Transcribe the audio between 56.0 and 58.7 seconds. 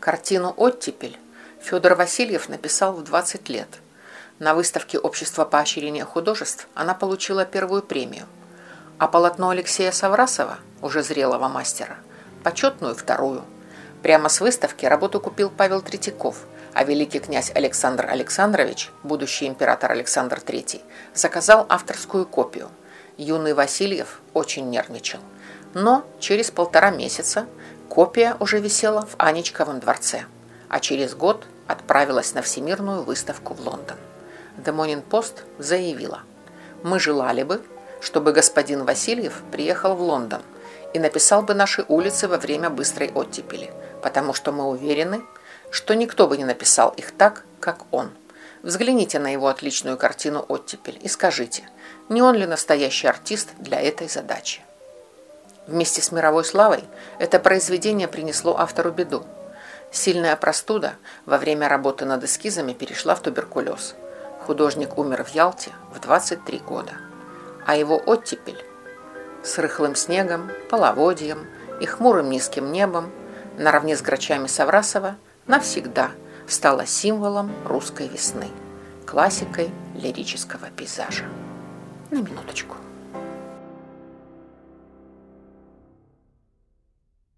с мировой славой это произведение принесло